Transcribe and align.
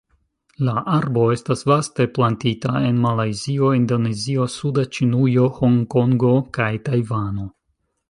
La 0.69 0.71
arbo 0.93 1.25
estas 1.33 1.61
vaste 1.71 2.07
plantita 2.15 2.73
en 2.89 2.99
Malajzio, 3.05 3.71
Indonezio, 3.83 4.51
suda 4.57 4.89
Ĉinujo, 4.99 5.47
Hongkongo 5.63 6.37
kaj 6.59 6.75
Tajvano. 6.91 7.51